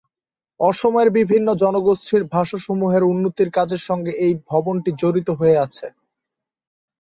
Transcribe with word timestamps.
অসমের 0.59 1.07
বিভিন্ন 1.17 1.47
জনগোষ্ঠীর 1.61 2.23
ভাষাসমূহের 2.33 3.03
উন্নতির 3.03 3.49
কাজের 3.57 3.81
সঙ্গে 3.89 4.11
এই 4.25 4.33
ভবনটি 4.49 4.91
জড়িত 5.01 5.27
হয়ে 5.39 5.55
আছে। 5.65 5.87